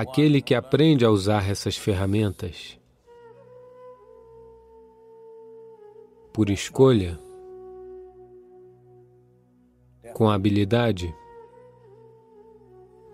Aquele 0.00 0.40
que 0.40 0.54
aprende 0.54 1.04
a 1.04 1.10
usar 1.10 1.50
essas 1.50 1.76
ferramentas 1.76 2.78
por 6.32 6.50
escolha, 6.50 7.18
com 10.14 10.30
habilidade, 10.30 11.12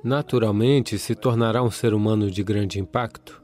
naturalmente 0.03 0.99
se 0.99 1.15
tornará 1.15 1.63
um 1.63 1.71
ser 1.71 1.95
humano 1.95 2.31
de 2.31 2.45
grande 2.45 2.79
impacto. 2.79 3.43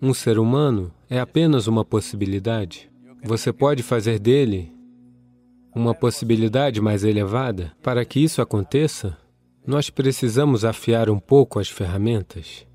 Um 0.00 0.14
ser 0.14 0.38
humano 0.38 0.94
é 1.10 1.18
apenas 1.18 1.66
uma 1.66 1.84
possibilidade. 1.84 2.88
Você 3.24 3.52
pode 3.52 3.82
fazer 3.82 4.20
dele 4.20 4.72
uma 5.74 5.92
possibilidade 5.92 6.80
mais 6.80 7.02
elevada. 7.02 7.72
Para 7.82 8.04
que 8.04 8.20
isso 8.20 8.40
aconteça, 8.40 9.18
nós 9.68 9.90
precisamos 9.90 10.64
afiar 10.64 11.10
um 11.10 11.18
pouco 11.18 11.60
as 11.60 11.68
ferramentas. 11.68 12.66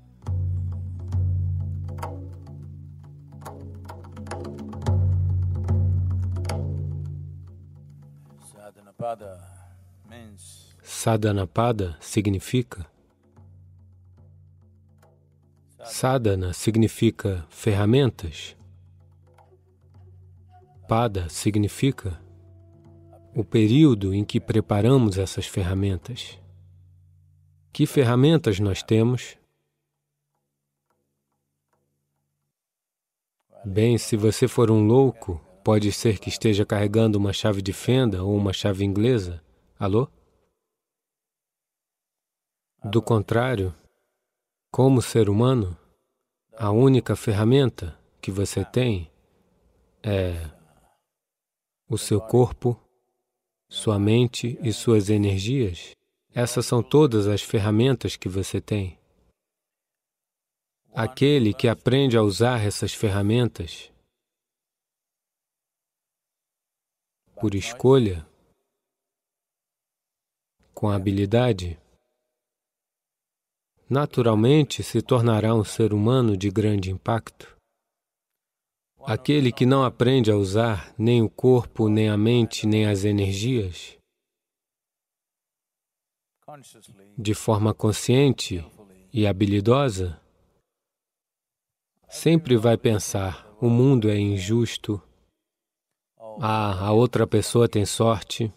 Sadhanapada 10.80 11.96
significa 12.00 12.86
Sadhana 15.82 16.52
significa 16.52 17.44
ferramentas. 17.50 18.56
Pada 20.88 21.28
significa 21.28 22.20
o 23.34 23.42
período 23.44 24.14
em 24.14 24.24
que 24.24 24.40
preparamos 24.40 25.18
essas 25.18 25.46
ferramentas. 25.46 26.43
Que 27.74 27.86
ferramentas 27.86 28.60
nós 28.60 28.84
temos? 28.84 29.36
Bem, 33.64 33.98
se 33.98 34.16
você 34.16 34.46
for 34.46 34.70
um 34.70 34.86
louco, 34.86 35.44
pode 35.64 35.90
ser 35.90 36.20
que 36.20 36.28
esteja 36.28 36.64
carregando 36.64 37.18
uma 37.18 37.32
chave 37.32 37.60
de 37.60 37.72
fenda 37.72 38.22
ou 38.22 38.36
uma 38.36 38.52
chave 38.52 38.84
inglesa. 38.84 39.42
Alô? 39.76 40.08
Do 42.84 43.02
contrário, 43.02 43.74
como 44.70 45.02
ser 45.02 45.28
humano, 45.28 45.76
a 46.56 46.70
única 46.70 47.16
ferramenta 47.16 47.98
que 48.22 48.30
você 48.30 48.64
tem 48.64 49.10
é 50.00 50.48
o 51.88 51.98
seu 51.98 52.20
corpo, 52.20 52.80
sua 53.68 53.98
mente 53.98 54.56
e 54.62 54.72
suas 54.72 55.10
energias. 55.10 55.96
Essas 56.36 56.66
são 56.66 56.82
todas 56.82 57.28
as 57.28 57.42
ferramentas 57.42 58.16
que 58.16 58.28
você 58.28 58.60
tem. 58.60 58.98
Aquele 60.92 61.54
que 61.54 61.68
aprende 61.68 62.16
a 62.16 62.22
usar 62.22 62.60
essas 62.60 62.92
ferramentas 62.92 63.92
por 67.40 67.54
escolha, 67.54 68.26
com 70.72 70.90
habilidade, 70.90 71.78
naturalmente 73.88 74.82
se 74.82 75.00
tornará 75.00 75.54
um 75.54 75.64
ser 75.64 75.92
humano 75.92 76.36
de 76.36 76.50
grande 76.50 76.90
impacto. 76.90 77.56
Aquele 79.06 79.52
que 79.52 79.64
não 79.64 79.84
aprende 79.84 80.32
a 80.32 80.36
usar 80.36 80.92
nem 80.98 81.22
o 81.22 81.30
corpo, 81.30 81.88
nem 81.88 82.08
a 82.08 82.16
mente, 82.16 82.66
nem 82.66 82.86
as 82.86 83.04
energias, 83.04 83.96
de 87.16 87.34
forma 87.34 87.74
consciente 87.74 88.64
e 89.12 89.26
habilidosa, 89.26 90.20
sempre 92.08 92.56
vai 92.56 92.76
pensar: 92.76 93.48
o 93.60 93.68
mundo 93.68 94.08
é 94.08 94.18
injusto, 94.18 95.02
ah, 96.40 96.86
a 96.86 96.92
outra 96.92 97.26
pessoa 97.26 97.68
tem 97.68 97.84
sorte, 97.84 98.52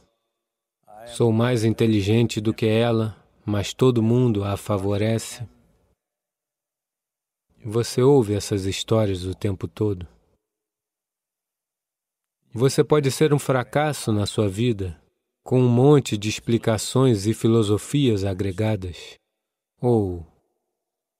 sou 1.08 1.32
mais 1.32 1.64
inteligente 1.64 2.40
do 2.40 2.54
que 2.54 2.68
ela, 2.68 3.16
mas 3.46 3.74
todo 3.74 4.04
mundo 4.04 4.44
a 4.44 4.56
favorece. 4.58 5.48
Você 7.66 8.02
ouve 8.02 8.34
essas 8.34 8.66
histórias 8.66 9.26
o 9.26 9.34
tempo 9.34 9.68
todo. 9.68 10.08
Você 12.54 12.84
pode 12.84 13.12
ser 13.12 13.34
um 13.34 13.40
fracasso 13.40 14.12
na 14.12 14.26
sua 14.26 14.48
vida 14.48 15.00
com 15.48 15.62
um 15.62 15.70
monte 15.70 16.18
de 16.18 16.28
explicações 16.28 17.26
e 17.26 17.34
filosofias 17.34 18.26
agregadas. 18.26 19.18
Ou 19.82 20.28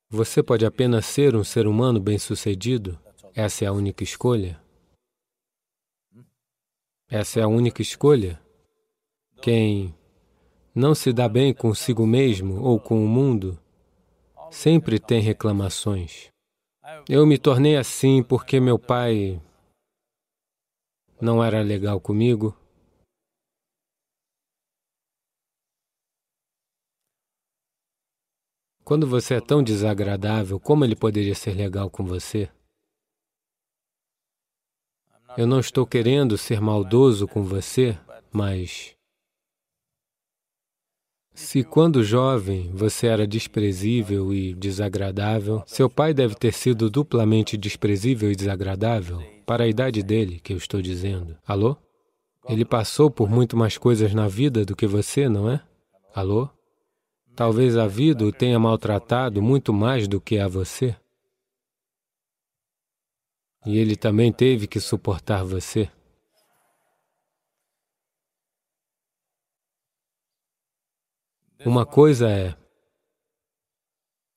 você 0.10 0.44
pode 0.44 0.66
apenas 0.66 1.06
ser 1.06 1.34
um 1.34 1.46
ser 1.46 1.66
humano 1.66 1.98
bem-sucedido. 1.98 3.00
Essa 3.34 3.64
é 3.64 3.68
a 3.70 3.72
única 3.72 4.04
escolha. 4.04 4.62
Essa 7.10 7.40
é 7.40 7.44
a 7.44 7.48
única 7.48 7.82
escolha. 7.82 8.38
Quem 9.42 9.96
não 10.76 10.94
se 10.94 11.14
dá 11.14 11.30
bem 11.30 11.54
consigo 11.54 12.06
mesmo 12.06 12.62
ou 12.62 12.82
com 12.82 13.02
o 13.02 13.08
mundo 13.08 13.58
sempre 14.52 15.00
tem 15.00 15.22
reclamações. 15.22 16.28
Eu 17.08 17.26
me 17.26 17.38
tornei 17.38 17.78
assim 17.78 18.22
porque 18.22 18.60
meu 18.60 18.78
pai 18.78 19.42
não 21.22 21.42
era 21.42 21.62
legal 21.62 22.02
comigo. 22.02 22.54
Quando 28.88 29.06
você 29.06 29.34
é 29.34 29.42
tão 29.42 29.62
desagradável, 29.62 30.58
como 30.62 30.86
ele 30.86 30.96
poderia 30.96 31.36
ser 31.36 31.54
legal 31.54 31.90
com 31.90 32.06
você? 32.06 32.48
Eu 35.38 35.46
não 35.46 35.60
estou 35.60 35.86
querendo 35.86 36.38
ser 36.38 36.62
maldoso 36.62 37.28
com 37.28 37.44
você, 37.44 37.98
mas 38.32 38.96
se 41.34 41.66
quando 41.66 42.02
jovem 42.02 42.72
você 42.74 43.08
era 43.08 43.28
desprezível 43.28 44.34
e 44.34 44.54
desagradável, 44.54 45.64
seu 45.68 45.90
pai 45.90 46.14
deve 46.14 46.36
ter 46.36 46.54
sido 46.54 46.90
duplamente 46.90 47.58
desprezível 47.58 48.32
e 48.32 48.38
desagradável 48.38 49.22
para 49.46 49.66
a 49.66 49.68
idade 49.68 50.02
dele, 50.02 50.40
que 50.40 50.54
eu 50.54 50.58
estou 50.58 50.82
dizendo. 50.82 51.38
Alô? 51.46 51.76
Ele 52.48 52.64
passou 52.64 53.12
por 53.12 53.30
muito 53.30 53.58
mais 53.58 53.78
coisas 53.78 54.14
na 54.14 54.30
vida 54.30 54.64
do 54.64 54.78
que 54.78 54.88
você, 54.88 55.28
não 55.28 55.52
é? 55.52 55.62
Alô? 56.16 56.50
Talvez 57.38 57.78
a 57.78 57.86
vida 57.86 58.26
o 58.26 58.32
tenha 58.32 58.58
maltratado 58.58 59.44
muito 59.44 59.72
mais 59.72 60.08
do 60.08 60.20
que 60.20 60.40
a 60.40 60.48
você. 60.48 61.00
E 63.64 63.78
ele 63.78 63.96
também 63.96 64.34
teve 64.34 64.66
que 64.66 64.80
suportar 64.80 65.44
você. 65.44 65.88
Uma 71.64 71.86
coisa 71.86 72.28
é, 72.28 72.58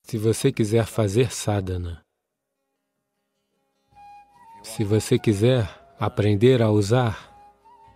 se 0.03 0.19
você 0.19 0.51
quiser 0.51 0.85
fazer 0.85 1.31
sadhana, 1.33 2.05
se 4.61 4.83
você 4.83 5.17
quiser 5.17 5.67
aprender 5.99 6.61
a 6.61 6.69
usar 6.69 7.31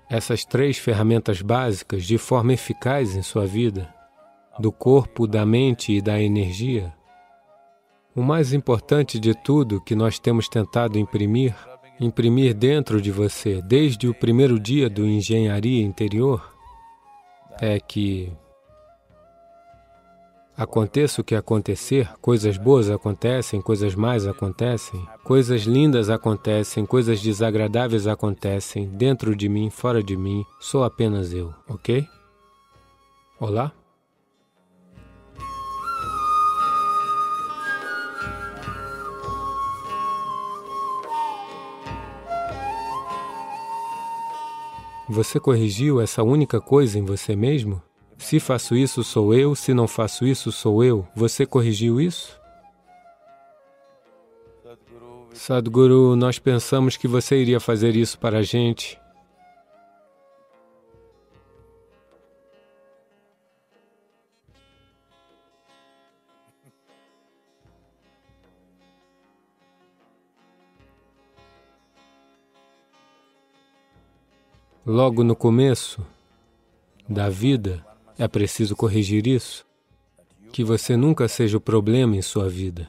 essas 0.10 0.44
três 0.44 0.80
ferramentas 0.80 1.44
básicas 1.44 2.04
de 2.04 2.18
forma 2.18 2.54
eficaz 2.54 3.16
em 3.16 3.22
sua 3.22 3.46
vida, 3.46 3.94
do 4.60 4.72
corpo, 4.72 5.28
da 5.28 5.46
mente 5.46 5.94
e 5.94 6.02
da 6.02 6.22
energia, 6.22 6.94
o 8.16 8.22
mais 8.22 8.54
importante 8.54 9.20
de 9.20 9.34
tudo 9.34 9.82
que 9.82 9.96
nós 9.96 10.18
temos 10.18 10.48
tentado 10.48 10.98
imprimir, 10.98 11.54
imprimir 12.00 12.54
dentro 12.54 13.02
de 13.02 13.12
você 13.12 13.62
desde 13.62 14.08
o 14.08 14.14
primeiro 14.14 14.60
dia 14.60 14.90
do 14.90 15.06
engenharia 15.06 15.84
interior, 15.84 16.54
é 17.60 17.80
que 17.80 18.32
Aconteça 20.58 21.20
o 21.20 21.24
que 21.24 21.36
acontecer, 21.36 22.10
coisas 22.22 22.58
boas 22.58 22.90
acontecem, 22.90 23.62
coisas 23.62 23.94
más 23.94 24.25
acontecem, 24.25 25.06
coisas 25.22 25.63
lindas 25.63 26.10
acontecem, 26.10 26.86
coisas 26.86 27.22
desagradáveis 27.22 28.08
acontecem, 28.08 28.88
dentro 28.88 29.36
de 29.36 29.50
mim, 29.50 29.69
fora 29.69 30.01
de 30.01 30.16
mim, 30.16 30.46
sou 30.62 30.86
apenas 30.86 31.34
eu, 31.34 31.54
ok? 31.68 32.08
Olá? 33.38 33.74
Você 45.07 45.40
corrigiu 45.40 46.02
essa 46.02 46.24
única 46.24 46.60
coisa 46.60 46.98
em 46.98 47.04
você 47.04 47.36
mesmo? 47.36 47.81
Se 48.18 48.40
faço 48.40 48.75
isso, 48.75 49.04
sou 49.04 49.34
eu, 49.34 49.54
se 49.54 49.74
não 49.74 49.88
faço 49.88 50.25
isso, 50.25 50.52
sou 50.52 50.84
eu. 50.84 51.07
Você 51.16 51.46
corrigiu 51.46 52.02
isso? 52.02 52.40
Sadhguru, 55.31 56.16
nós 56.16 56.40
pensamos 56.40 56.98
que 56.98 57.07
você 57.07 57.36
iria 57.38 57.60
fazer 57.60 57.96
isso 57.96 58.18
para 58.18 58.40
a 58.40 58.42
gente. 58.42 58.98
Logo 74.88 75.24
no 75.24 75.36
começo 75.36 76.06
da 77.10 77.28
vida, 77.28 77.84
é 78.20 78.28
preciso 78.28 78.76
corrigir 78.76 79.26
isso, 79.26 79.66
que 80.54 80.64
você 80.64 80.96
nunca 80.96 81.28
seja 81.28 81.58
o 81.58 81.60
problema 81.60 82.16
em 82.16 82.22
sua 82.22 82.48
vida. 82.48 82.88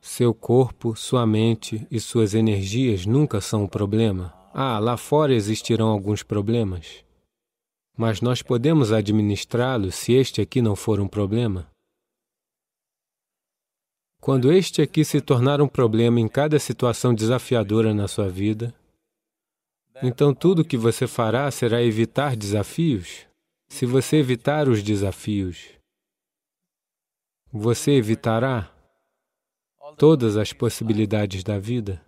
Seu 0.00 0.32
corpo, 0.32 0.94
sua 0.94 1.26
mente 1.26 1.84
e 1.90 1.98
suas 1.98 2.34
energias 2.34 3.04
nunca 3.04 3.40
são 3.40 3.64
o 3.64 3.68
problema. 3.68 4.32
Ah, 4.54 4.78
lá 4.78 4.96
fora 4.96 5.34
existirão 5.34 5.88
alguns 5.88 6.22
problemas, 6.22 7.04
mas 7.96 8.20
nós 8.20 8.40
podemos 8.40 8.92
administrá-los 8.92 9.96
se 9.96 10.12
este 10.12 10.40
aqui 10.40 10.62
não 10.62 10.76
for 10.76 11.00
um 11.00 11.08
problema. 11.08 11.66
Quando 14.20 14.52
este 14.52 14.80
aqui 14.80 15.04
se 15.04 15.20
tornar 15.20 15.60
um 15.60 15.66
problema 15.66 16.20
em 16.20 16.28
cada 16.28 16.60
situação 16.60 17.12
desafiadora 17.12 17.92
na 17.92 18.06
sua 18.06 18.28
vida, 18.28 18.72
então 20.02 20.34
tudo 20.34 20.62
o 20.62 20.64
que 20.64 20.76
você 20.76 21.06
fará 21.06 21.50
será 21.50 21.82
evitar 21.82 22.36
desafios. 22.36 23.26
Se 23.68 23.86
você 23.86 24.16
evitar 24.16 24.68
os 24.68 24.82
desafios, 24.82 25.68
você 27.52 27.92
evitará 27.92 28.70
todas 29.96 30.36
as 30.36 30.52
possibilidades 30.52 31.42
da 31.42 31.58
vida, 31.58 32.04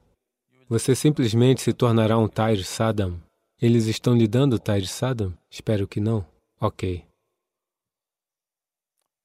você 0.68 0.94
simplesmente 0.94 1.62
se 1.62 1.72
tornará 1.72 2.18
um 2.18 2.28
Tair 2.28 2.64
Saddam. 2.64 3.20
Eles 3.60 3.86
estão 3.86 4.16
lhe 4.16 4.26
dando 4.26 4.58
Tair 4.58 4.86
Saddam? 4.86 5.36
Espero 5.48 5.86
que 5.86 6.00
não. 6.00 6.26
Ok. 6.60 7.04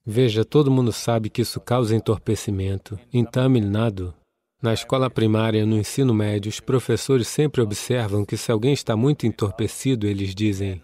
Veja, 0.06 0.46
todo 0.46 0.72
mundo 0.72 0.92
sabe 0.92 1.30
que 1.30 1.42
isso 1.42 1.60
causa 1.60 1.96
entorpecimento. 1.96 3.00
Em 3.12 3.26
Tamil 3.26 3.66
Nadu, 3.66 4.14
na 4.62 4.74
escola 4.74 5.10
primária, 5.10 5.66
no 5.66 5.78
ensino 5.78 6.14
médio, 6.14 6.50
os 6.50 6.60
professores 6.60 7.28
sempre 7.28 7.62
observam 7.62 8.24
que 8.24 8.38
se 8.38 8.52
alguém 8.52 8.74
está 8.74 8.96
muito 8.96 9.26
entorpecido, 9.26 10.06
eles 10.06 10.36
dizem: 10.36 10.82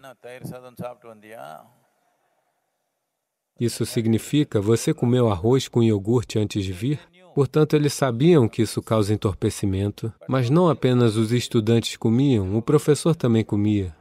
Isso 3.60 3.86
significa 3.86 4.60
você 4.60 4.92
comeu 4.92 5.30
arroz 5.30 5.68
com 5.68 5.82
iogurte 5.82 6.38
antes 6.38 6.64
de 6.64 6.72
vir? 6.72 7.00
Portanto, 7.34 7.76
eles 7.76 7.92
sabiam 7.92 8.48
que 8.48 8.62
isso 8.62 8.82
causa 8.82 9.14
entorpecimento, 9.14 10.12
mas 10.28 10.50
não 10.50 10.68
apenas 10.68 11.16
os 11.16 11.30
estudantes 11.30 11.96
comiam, 11.96 12.56
o 12.56 12.62
professor 12.62 13.14
também 13.14 13.44
comia. 13.44 13.94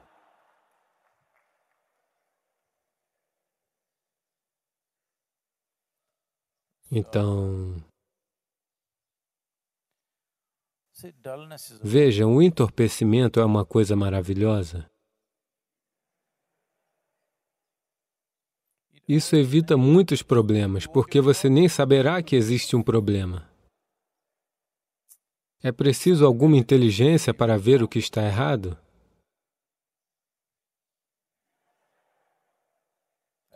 Então, 6.89 7.75
vejam, 11.83 12.35
o 12.35 12.41
entorpecimento 12.41 13.39
é 13.39 13.45
uma 13.45 13.65
coisa 13.65 13.95
maravilhosa. 13.95 14.89
Isso 19.07 19.35
evita 19.35 19.77
muitos 19.77 20.21
problemas, 20.21 20.85
porque 20.85 21.21
você 21.21 21.49
nem 21.49 21.69
saberá 21.69 22.21
que 22.21 22.35
existe 22.35 22.75
um 22.75 22.83
problema. 22.83 23.49
É 25.63 25.71
preciso 25.71 26.25
alguma 26.25 26.57
inteligência 26.57 27.33
para 27.33 27.57
ver 27.57 27.81
o 27.81 27.87
que 27.87 27.99
está 27.99 28.23
errado? 28.23 28.77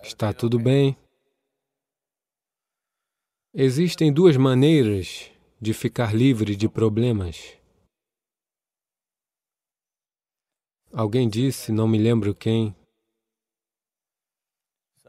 Está 0.02 0.34
tudo 0.34 0.58
bem. 0.58 0.98
Existem 3.54 4.12
duas 4.12 4.38
maneiras 4.38 5.32
de 5.62 5.74
ficar 5.74 6.16
livre 6.16 6.56
de 6.56 6.68
problemas. 6.68 7.58
Alguém 10.92 11.30
disse, 11.30 11.72
não 11.72 11.88
me 11.88 11.98
lembro 11.98 12.36
quem, 12.36 12.76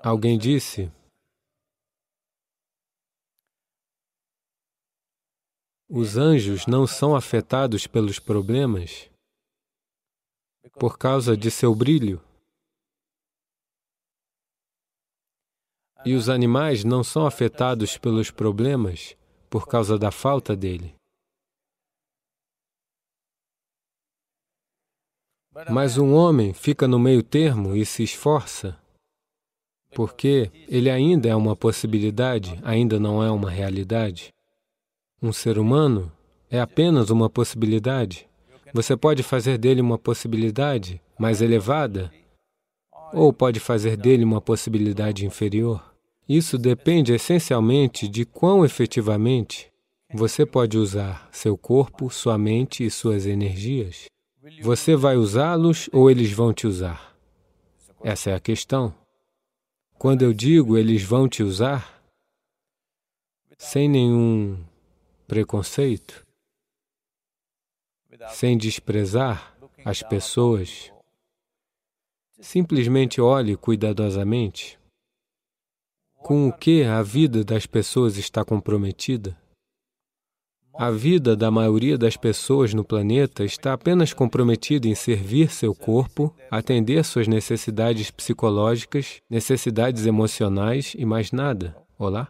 Alguém 0.04 0.36
disse, 0.36 0.90
os 5.88 6.16
anjos 6.16 6.66
não 6.66 6.88
são 6.88 7.14
afetados 7.14 7.86
pelos 7.86 8.18
problemas 8.18 9.08
por 10.80 10.98
causa 10.98 11.36
de 11.36 11.52
seu 11.52 11.72
brilho. 11.72 12.20
E 16.04 16.14
os 16.14 16.28
animais 16.28 16.82
não 16.82 17.04
são 17.04 17.24
afetados 17.24 17.96
pelos 17.96 18.28
problemas 18.28 19.16
por 19.52 19.68
causa 19.68 19.98
da 19.98 20.10
falta 20.10 20.56
dele. 20.56 20.94
Mas 25.70 25.98
um 25.98 26.14
homem 26.14 26.54
fica 26.54 26.88
no 26.88 26.98
meio 26.98 27.22
termo 27.22 27.76
e 27.76 27.84
se 27.84 28.02
esforça 28.02 28.80
porque 29.94 30.50
ele 30.66 30.88
ainda 30.88 31.28
é 31.28 31.36
uma 31.36 31.54
possibilidade, 31.54 32.58
ainda 32.62 32.98
não 32.98 33.22
é 33.22 33.30
uma 33.30 33.50
realidade. 33.50 34.32
Um 35.20 35.34
ser 35.34 35.58
humano 35.58 36.10
é 36.50 36.58
apenas 36.58 37.10
uma 37.10 37.28
possibilidade. 37.28 38.26
Você 38.72 38.96
pode 38.96 39.22
fazer 39.22 39.58
dele 39.58 39.82
uma 39.82 39.98
possibilidade 39.98 40.98
mais 41.18 41.42
elevada, 41.42 42.10
ou 43.12 43.34
pode 43.34 43.60
fazer 43.60 43.98
dele 43.98 44.24
uma 44.24 44.40
possibilidade 44.40 45.26
inferior. 45.26 45.91
Isso 46.34 46.56
depende 46.56 47.12
essencialmente 47.12 48.08
de 48.08 48.24
quão 48.24 48.64
efetivamente 48.64 49.70
você 50.14 50.46
pode 50.46 50.78
usar 50.78 51.28
seu 51.30 51.58
corpo, 51.58 52.08
sua 52.08 52.38
mente 52.38 52.86
e 52.86 52.90
suas 52.90 53.26
energias. 53.26 54.06
Você 54.62 54.96
vai 54.96 55.14
usá-los 55.14 55.90
ou 55.92 56.10
eles 56.10 56.32
vão 56.32 56.54
te 56.54 56.66
usar? 56.66 57.14
Essa 58.02 58.30
é 58.30 58.34
a 58.34 58.40
questão. 58.40 58.94
Quando 59.98 60.22
eu 60.22 60.32
digo 60.32 60.78
eles 60.78 61.02
vão 61.02 61.28
te 61.28 61.42
usar, 61.42 62.02
sem 63.58 63.86
nenhum 63.86 64.56
preconceito, 65.28 66.26
sem 68.30 68.56
desprezar 68.56 69.54
as 69.84 70.02
pessoas, 70.02 70.90
simplesmente 72.40 73.20
olhe 73.20 73.54
cuidadosamente 73.54 74.80
com 76.22 76.48
o 76.48 76.52
que 76.52 76.84
a 76.84 77.02
vida 77.02 77.44
das 77.44 77.66
pessoas 77.66 78.16
está 78.16 78.44
comprometida. 78.44 79.36
A 80.74 80.90
vida 80.90 81.36
da 81.36 81.50
maioria 81.50 81.98
das 81.98 82.16
pessoas 82.16 82.72
no 82.72 82.82
planeta 82.82 83.44
está 83.44 83.74
apenas 83.74 84.14
comprometida 84.14 84.88
em 84.88 84.94
servir 84.94 85.50
seu 85.50 85.74
corpo, 85.74 86.34
atender 86.50 87.04
suas 87.04 87.28
necessidades 87.28 88.10
psicológicas, 88.10 89.20
necessidades 89.28 90.06
emocionais 90.06 90.94
e 90.96 91.04
mais 91.04 91.30
nada. 91.30 91.76
Olá? 91.98 92.28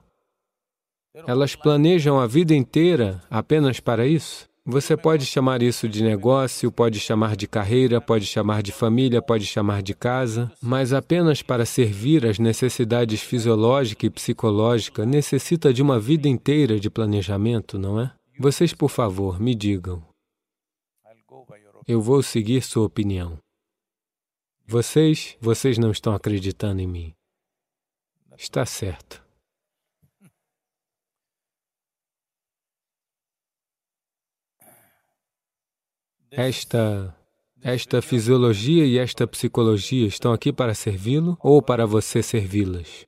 Elas 1.27 1.55
planejam 1.55 2.19
a 2.19 2.27
vida 2.27 2.55
inteira 2.55 3.23
apenas 3.31 3.79
para 3.79 4.07
isso? 4.07 4.49
Você 4.65 4.97
pode 4.97 5.27
chamar 5.27 5.61
isso 5.61 5.89
de 5.89 6.05
negócio, 6.05 6.71
pode 6.71 7.01
chamar 7.01 7.35
de 7.35 7.49
carreira, 7.49 8.01
pode 8.01 8.25
chamar 8.27 8.63
de 8.63 8.71
família, 8.71 9.21
pode 9.21 9.45
chamar 9.45 9.83
de 9.83 9.93
casa, 9.93 10.53
mas 10.63 10.93
apenas 10.93 11.43
para 11.43 11.67
servir 11.67 12.25
às 12.25 12.39
necessidades 12.39 13.21
fisiológica 13.21 14.07
e 14.07 14.11
psicológica 14.11 15.05
necessita 15.05 15.75
de 15.75 15.83
uma 15.83 15.99
vida 15.99 16.29
inteira 16.29 16.79
de 16.79 16.89
planejamento, 16.89 17.77
não 17.77 18.01
é? 18.01 18.15
Vocês, 18.39 18.73
por 18.73 18.89
favor, 18.89 19.41
me 19.41 19.53
digam. 19.53 20.01
Eu 21.87 22.01
vou 22.01 22.23
seguir 22.23 22.63
sua 22.63 22.87
opinião. 22.87 23.39
Vocês, 24.65 25.37
vocês 25.41 25.77
não 25.77 25.91
estão 25.91 26.15
acreditando 26.15 26.81
em 26.81 26.87
mim. 26.87 27.13
Está 28.39 28.65
certo. 28.65 29.21
Esta 36.33 37.15
esta 37.61 38.03
fisiologia 38.03 38.85
e 38.85 38.99
esta 38.99 39.25
psicologia 39.27 40.07
estão 40.07 40.33
aqui 40.33 40.53
para 40.53 40.75
servi-lo 40.75 41.37
ou 41.41 41.63
para 41.63 41.87
você 41.87 42.23
servi-las? 42.23 43.07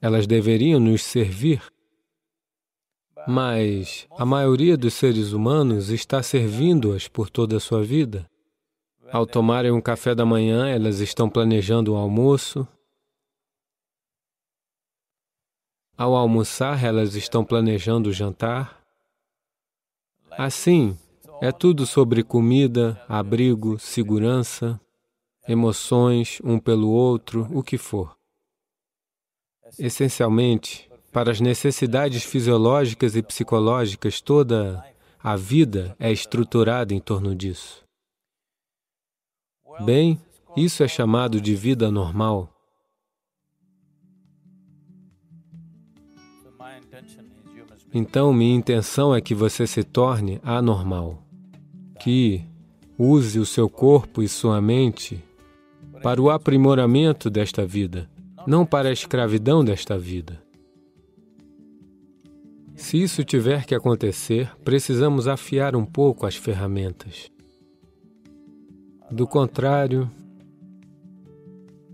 Elas 0.00 0.26
deveriam 0.26 0.78
nos 0.78 1.02
servir, 1.02 1.62
mas 3.26 4.06
a 4.12 4.24
maioria 4.24 4.76
dos 4.76 4.94
seres 4.94 5.32
humanos 5.32 5.90
está 5.90 6.22
servindo-as 6.22 7.08
por 7.08 7.28
toda 7.28 7.56
a 7.56 7.60
sua 7.60 7.82
vida. 7.82 8.30
Ao 9.10 9.26
tomarem 9.26 9.72
um 9.72 9.80
café 9.80 10.14
da 10.14 10.24
manhã, 10.24 10.68
elas 10.68 11.00
estão 11.00 11.28
planejando 11.28 11.94
o 11.94 11.96
almoço. 11.96 12.68
Ao 15.96 16.14
almoçar, 16.16 16.82
elas 16.82 17.14
estão 17.14 17.44
planejando 17.44 18.10
o 18.10 18.12
jantar. 18.12 18.82
Assim, 20.32 20.98
é 21.40 21.52
tudo 21.52 21.86
sobre 21.86 22.24
comida, 22.24 23.00
abrigo, 23.08 23.78
segurança, 23.78 24.80
emoções 25.46 26.40
um 26.42 26.58
pelo 26.58 26.90
outro, 26.90 27.46
o 27.52 27.62
que 27.62 27.78
for. 27.78 28.16
Essencialmente, 29.78 30.90
para 31.12 31.30
as 31.30 31.40
necessidades 31.40 32.24
fisiológicas 32.24 33.14
e 33.14 33.22
psicológicas, 33.22 34.20
toda 34.20 34.84
a 35.22 35.36
vida 35.36 35.96
é 35.98 36.10
estruturada 36.10 36.92
em 36.92 37.00
torno 37.00 37.34
disso. 37.34 37.84
Bem, 39.84 40.20
isso 40.56 40.82
é 40.82 40.88
chamado 40.88 41.40
de 41.40 41.54
vida 41.54 41.90
normal. 41.90 42.53
Então, 47.96 48.32
minha 48.32 48.56
intenção 48.56 49.14
é 49.14 49.20
que 49.20 49.36
você 49.36 49.68
se 49.68 49.84
torne 49.84 50.40
anormal, 50.42 51.22
que 52.00 52.44
use 52.98 53.38
o 53.38 53.46
seu 53.46 53.70
corpo 53.70 54.20
e 54.20 54.28
sua 54.28 54.60
mente 54.60 55.22
para 56.02 56.20
o 56.20 56.28
aprimoramento 56.28 57.30
desta 57.30 57.64
vida, 57.64 58.10
não 58.48 58.66
para 58.66 58.88
a 58.88 58.92
escravidão 58.92 59.64
desta 59.64 59.96
vida. 59.96 60.42
Se 62.74 63.00
isso 63.00 63.22
tiver 63.22 63.64
que 63.64 63.76
acontecer, 63.76 64.50
precisamos 64.64 65.28
afiar 65.28 65.76
um 65.76 65.84
pouco 65.84 66.26
as 66.26 66.34
ferramentas. 66.34 67.30
Do 69.08 69.24
contrário, 69.24 70.10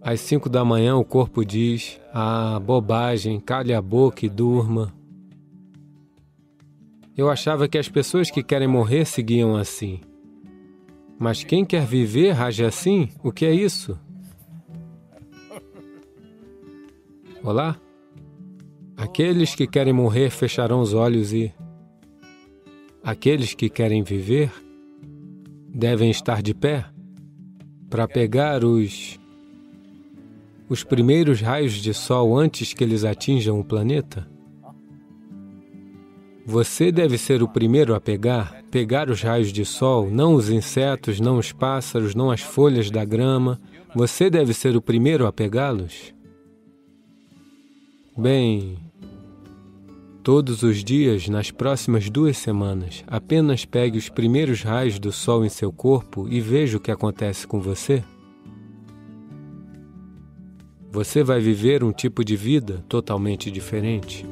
às 0.01 0.21
cinco 0.21 0.49
da 0.49 0.65
manhã 0.65 0.97
o 0.97 1.05
corpo 1.05 1.45
diz: 1.45 2.01
Ah, 2.11 2.59
bobagem, 2.59 3.39
calhe 3.39 3.75
a 3.75 3.83
boca 3.83 4.25
e 4.25 4.31
durma. 4.31 4.99
Eu 7.17 7.29
achava 7.29 7.69
que 7.69 7.77
as 7.77 7.89
pessoas 7.89 8.31
que 8.31 8.43
querem 8.43 8.69
morrer 8.69 9.05
seguiam 9.05 9.57
assim. 9.57 10.01
Mas 11.19 11.45
quem 11.45 11.65
quer 11.65 11.85
viver 11.85 12.41
age 12.41 12.65
assim? 12.65 13.09
O 13.23 13.31
que 13.31 13.45
é 13.45 13.53
isso? 13.53 13.99
Olá? 17.43 17.79
Aqueles 18.97 19.55
que 19.55 19.67
querem 19.67 19.93
morrer 19.93 20.31
fecharão 20.31 20.81
os 20.81 20.95
olhos 20.95 21.33
e. 21.33 21.53
Aqueles 23.03 23.55
que 23.55 23.69
querem 23.69 24.03
viver 24.03 24.53
devem 25.69 26.11
estar 26.11 26.43
de 26.43 26.55
pé 26.55 26.87
para 27.89 28.07
pegar 28.07 28.65
os 28.65 29.19
os 30.69 30.85
primeiros 30.85 31.41
raios 31.41 31.73
de 31.73 31.93
sol 31.93 32.39
antes 32.39 32.73
que 32.73 32.85
eles 32.85 33.05
atinjam 33.05 33.59
o 33.59 33.65
planeta? 33.65 34.31
Você 36.47 36.91
deve 36.91 37.19
ser 37.19 37.43
o 37.43 37.49
primeiro 37.49 37.95
a 37.95 38.01
pegar, 38.01 38.63
pegar 38.71 39.11
os 39.11 39.23
raios 39.23 39.53
de 39.53 39.65
sol, 39.65 40.11
não 40.11 40.35
os 40.35 40.49
insetos, 40.49 41.21
não 41.21 41.39
os 41.39 41.53
pássaros, 41.53 42.15
não 42.15 42.31
as 42.31 42.41
folhas 42.41 42.91
da 42.91 43.05
grama. 43.05 43.61
Você 43.95 44.31
deve 44.31 44.55
ser 44.55 44.77
o 44.77 44.83
primeiro 44.83 45.27
a 45.27 45.33
pegá-los. 45.33 46.15
Bem, 48.17 48.79
todos 50.23 50.63
os 50.63 50.83
dias, 50.83 51.29
nas 51.29 51.51
próximas 51.51 52.09
duas 52.09 52.37
semanas, 52.39 53.05
apenas 53.07 53.65
pegue 53.65 53.99
os 53.99 54.09
primeiros 54.09 54.63
raios 54.63 54.99
do 54.99 55.13
sol 55.13 55.45
em 55.45 55.49
seu 55.49 55.71
corpo 55.71 56.27
e 56.29 56.41
veja 56.41 56.77
o 56.77 56.81
que 56.81 56.91
acontece 56.91 57.47
com 57.47 57.61
você. 57.61 58.03
Você 60.91 61.23
vai 61.23 61.41
viver 61.41 61.85
um 61.85 61.93
tipo 61.93 62.25
de 62.25 62.35
vida 62.35 62.85
totalmente 62.89 63.51
diferente. 63.51 64.27